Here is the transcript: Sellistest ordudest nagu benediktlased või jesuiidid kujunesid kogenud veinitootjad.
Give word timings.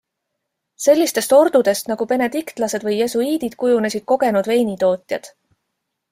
Sellistest 0.83 1.33
ordudest 1.39 1.91
nagu 1.91 2.07
benediktlased 2.13 2.85
või 2.87 2.97
jesuiidid 3.01 3.57
kujunesid 3.65 4.07
kogenud 4.13 4.49
veinitootjad. 4.53 5.31